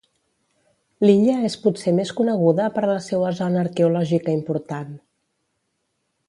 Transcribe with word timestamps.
L'illa 1.05 1.35
és 1.49 1.57
potser 1.65 1.93
més 1.99 2.13
coneguda 2.21 2.71
per 2.79 2.85
la 2.93 2.97
seua 3.09 3.35
zona 3.41 3.61
arqueològica 3.65 4.35
important. 4.41 4.91